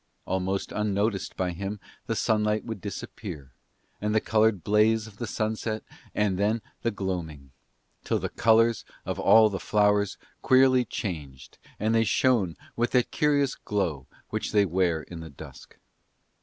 Almost 0.25 0.71
unnoticed 0.71 1.37
by 1.37 1.51
him 1.51 1.79
the 2.07 2.15
sunlight 2.15 2.65
would 2.65 2.81
disappear, 2.81 3.51
and 4.01 4.15
the 4.15 4.19
coloured 4.19 4.63
blaze 4.63 5.05
of 5.05 5.17
the 5.17 5.27
sunset, 5.27 5.83
and 6.15 6.39
then 6.39 6.63
the 6.81 6.89
gloaming; 6.89 7.51
till 8.03 8.17
the 8.17 8.27
colours 8.29 8.83
of 9.05 9.19
all 9.19 9.47
the 9.47 9.59
flowers 9.59 10.17
queerly 10.41 10.85
changed 10.85 11.59
and 11.79 11.93
they 11.93 12.03
shone 12.03 12.57
with 12.75 12.89
that 12.93 13.11
curious 13.11 13.53
glow 13.53 14.07
which 14.29 14.53
they 14.53 14.65
wear 14.65 15.03
in 15.03 15.19
the 15.19 15.29
dusk. 15.29 15.77